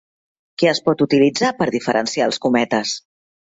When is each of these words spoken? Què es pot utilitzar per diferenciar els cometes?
Què 0.63 0.69
es 0.71 0.81
pot 0.87 1.03
utilitzar 1.07 1.53
per 1.61 1.69
diferenciar 1.77 2.29
els 2.33 2.43
cometes? 2.49 2.97